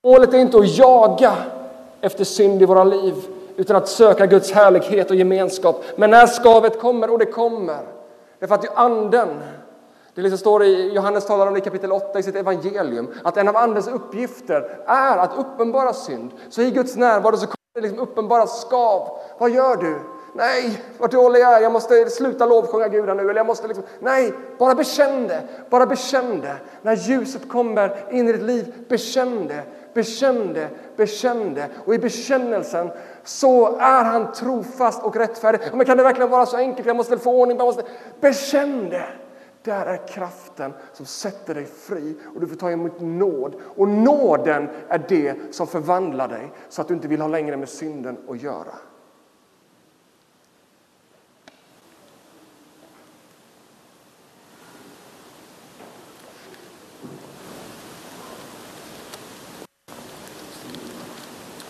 [0.04, 1.32] Målet är inte att jaga
[2.00, 3.14] efter synd i våra liv
[3.56, 5.84] utan att söka Guds härlighet och gemenskap.
[5.96, 7.80] Men när skavet kommer, och det kommer,
[8.38, 9.28] därför att anden
[10.14, 13.36] det liksom står i, Johannes talar om det i kapitel 8 i sitt evangelium, att
[13.36, 16.30] en av Andens uppgifter är att uppenbara synd.
[16.48, 17.46] Så i Guds närvaro så
[17.78, 19.18] det är liksom uppenbara skav.
[19.38, 20.00] Vad gör du?
[20.32, 23.12] Nej, vad dålig jag är, jag måste sluta lovsjunga Gud nu.
[23.12, 25.42] Eller jag måste liksom, nej, bara bekänn det.
[25.70, 26.56] Bara bekänn det.
[26.82, 29.62] När ljuset kommer in i ditt liv, bekänn det.
[29.94, 31.68] Bekänn det, bekänn det.
[31.86, 32.90] Och i bekännelsen
[33.24, 35.60] så är han trofast och rättfärdig.
[35.72, 36.86] Men kan det verkligen vara så enkelt?
[36.86, 37.82] Jag måste få ordning Jag måste...
[38.20, 39.08] Bekänn det!
[39.68, 43.54] Där är kraften som sätter dig fri och du får ta emot nåd.
[43.76, 47.68] Och nåden är det som förvandlar dig så att du inte vill ha längre med
[47.68, 48.74] synden att göra.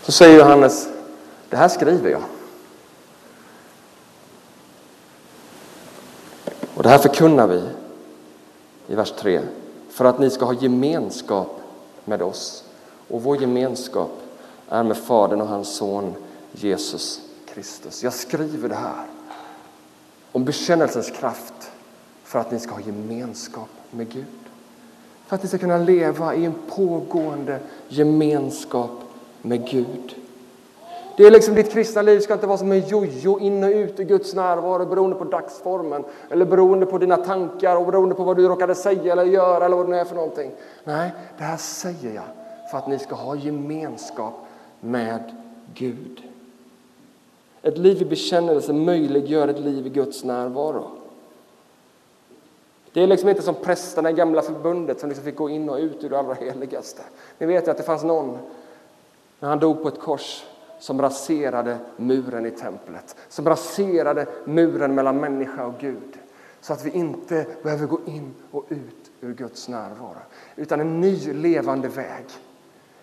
[0.03, 0.89] Så säger Johannes,
[1.49, 2.23] det här skriver jag.
[6.75, 7.78] Och det här förkunnar vi
[8.89, 9.41] i vers 3
[9.89, 11.61] för att ni ska ha gemenskap
[12.05, 12.65] med oss.
[13.09, 14.23] Och vår gemenskap
[14.69, 16.15] är med Fadern och hans son
[16.53, 18.03] Jesus Kristus.
[18.03, 19.07] Jag skriver det här
[20.33, 21.71] om bekännelsens kraft
[22.25, 24.25] för att ni ska ha gemenskap med Gud.
[25.27, 28.91] För att ni ska kunna leva i en pågående gemenskap
[29.43, 30.15] med Gud.
[31.19, 34.01] Det är liksom Ditt kristna liv ska inte vara som en jojo in och ut
[34.01, 38.37] i Guds närvaro beroende på dagsformen eller beroende på dina tankar och beroende på vad
[38.37, 40.51] du råkade säga eller göra eller vad det nu är för någonting.
[40.85, 42.25] Nej, det här säger jag
[42.71, 44.35] för att ni ska ha gemenskap
[44.81, 45.37] med
[45.75, 46.23] Gud.
[47.63, 50.91] Ett liv i bekännelse möjliggör ett liv i Guds närvaro.
[52.93, 55.79] Det är liksom inte som prästerna i gamla förbundet som liksom fick gå in och
[55.79, 57.03] ut ur det allra heligaste.
[57.39, 58.39] Ni vet ju att det fanns någon,
[59.41, 60.45] när han dog på ett kors,
[60.79, 66.19] som raserade muren i templet, som raserade muren mellan människa och Gud.
[66.61, 70.19] Så att vi inte behöver gå in och ut ur Guds närvaro,
[70.57, 72.25] utan en ny levande väg.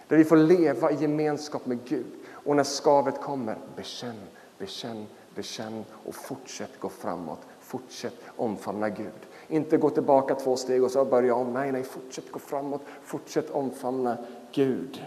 [0.08, 2.12] Där vi får leva i gemenskap med Gud.
[2.32, 4.22] Och när skavet kommer, bekänn,
[4.58, 5.06] bekänn,
[5.36, 7.40] bekänn och fortsätt gå framåt.
[7.60, 9.12] Fortsätt omfamna Gud.
[9.48, 11.54] Inte gå tillbaka två steg och så börja om.
[11.54, 12.82] Nej, nej, fortsätt gå framåt.
[13.04, 14.18] Fortsätt omfamna
[14.52, 15.04] Gud.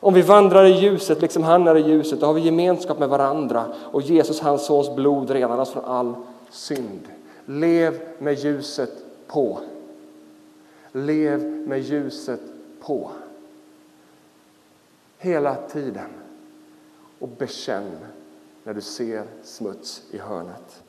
[0.00, 3.08] Om vi vandrar i ljuset, liksom han är i ljuset, då har vi gemenskap med
[3.08, 6.14] varandra och Jesus, hans sons blod, renar oss från all
[6.50, 7.08] synd.
[7.46, 8.92] Lev med ljuset
[9.26, 9.58] på.
[10.92, 12.40] Lev med ljuset
[12.80, 13.10] på.
[15.18, 16.10] Hela tiden.
[17.18, 17.96] Och bekänn
[18.64, 20.82] när du ser smuts i hörnet.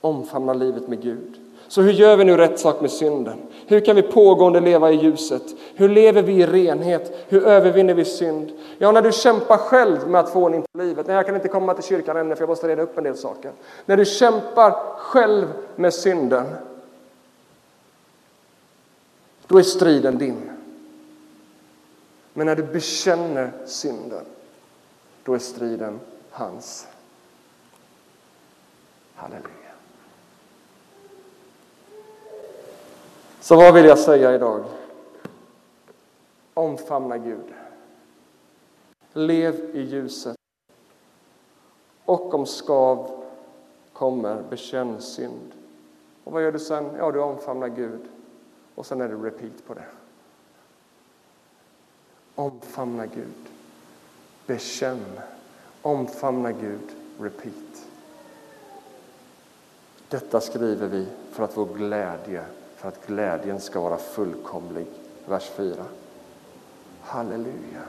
[0.00, 1.47] Omfamna livet med Gud.
[1.68, 3.38] Så hur gör vi nu rätt sak med synden?
[3.66, 5.42] Hur kan vi pågående leva i ljuset?
[5.74, 7.24] Hur lever vi i renhet?
[7.28, 8.52] Hur övervinner vi synd?
[8.78, 11.06] Ja, när du kämpar själv med att få ordning på livet.
[11.06, 13.16] Nej, jag kan inte komma till kyrkan ännu för jag måste reda upp en del
[13.16, 13.52] saker.
[13.86, 15.46] När du kämpar själv
[15.76, 16.46] med synden.
[19.46, 20.50] Då är striden din.
[22.32, 24.24] Men när du bekänner synden,
[25.24, 26.00] då är striden
[26.30, 26.86] hans.
[29.14, 29.67] Halleluja.
[33.40, 34.64] Så vad vill jag säga idag?
[36.54, 37.54] Omfamna Gud.
[39.12, 40.36] Lev i ljuset.
[42.04, 43.24] Och om skav
[43.92, 45.52] kommer, bekänn synd.
[46.24, 46.90] Och vad gör du sen?
[46.98, 48.00] Ja, du omfamnar Gud.
[48.74, 49.86] Och sen är det repeat på det.
[52.34, 53.48] Omfamna Gud.
[54.46, 55.20] Bekänn.
[55.82, 56.90] Omfamna Gud.
[57.20, 57.86] Repeat.
[60.08, 62.44] Detta skriver vi för att vår glädje
[62.78, 64.86] för att glädjen ska vara fullkomlig.
[65.26, 65.84] Vers 4.
[67.00, 67.82] Halleluja.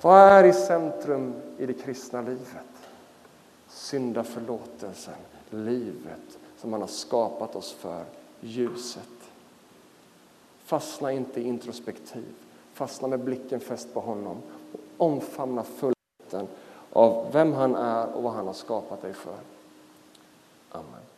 [0.00, 2.66] Vad är i centrum i det kristna livet?
[3.68, 5.14] Syndaförlåtelsen,
[5.50, 8.04] livet som han har skapat oss för,
[8.40, 9.02] ljuset.
[10.64, 12.34] Fastna inte i introspektiv,
[12.72, 14.36] fastna med blicken fäst på honom
[14.72, 16.48] och omfamna fullheten
[16.92, 19.38] av vem han är och vad han har skapat dig för.
[20.70, 21.09] Amen.